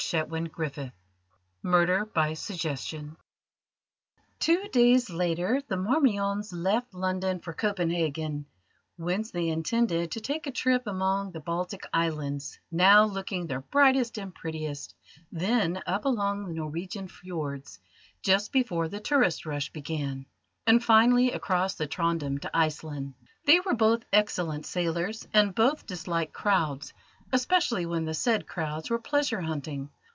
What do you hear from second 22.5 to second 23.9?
Iceland. They were